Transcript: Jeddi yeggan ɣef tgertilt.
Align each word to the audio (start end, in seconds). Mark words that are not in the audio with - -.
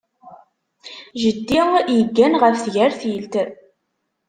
Jeddi 1.21 1.59
yeggan 1.97 2.33
ɣef 2.41 2.55
tgertilt. 2.65 3.33